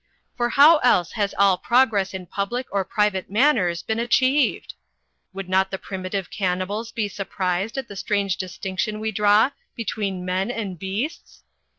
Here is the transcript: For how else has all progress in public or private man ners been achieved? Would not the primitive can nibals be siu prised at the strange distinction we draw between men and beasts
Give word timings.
For 0.35 0.49
how 0.49 0.77
else 0.79 1.11
has 1.11 1.35
all 1.37 1.59
progress 1.59 2.11
in 2.15 2.25
public 2.25 2.65
or 2.71 2.83
private 2.83 3.29
man 3.29 3.57
ners 3.57 3.85
been 3.85 3.99
achieved? 3.99 4.73
Would 5.31 5.47
not 5.47 5.69
the 5.69 5.77
primitive 5.77 6.31
can 6.31 6.57
nibals 6.59 6.91
be 6.91 7.07
siu 7.07 7.23
prised 7.25 7.77
at 7.77 7.87
the 7.87 7.95
strange 7.95 8.37
distinction 8.37 8.99
we 8.99 9.11
draw 9.11 9.51
between 9.75 10.25
men 10.25 10.49
and 10.49 10.79
beasts 10.79 11.43